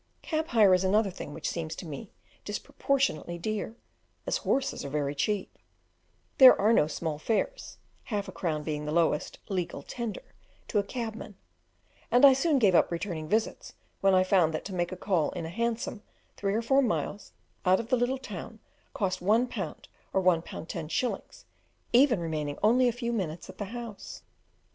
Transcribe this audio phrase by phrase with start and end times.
[0.23, 2.09] Cab hire is another thing which seems to me
[2.43, 3.75] disproportionately dear,
[4.25, 5.59] as horses are very cheap;
[6.39, 10.33] there are no small fares, half a crown being the lowest "legal tender"
[10.67, 11.35] to a cabman;
[12.09, 15.29] and I soon gave up returning visits when I found that to make a call
[15.33, 16.01] in a Hansom
[16.35, 17.31] three or four miles
[17.63, 18.57] out of the little town
[18.95, 21.45] cost one pound or one pound ten shillings,
[21.93, 24.23] even remaining only a few minutes at the house.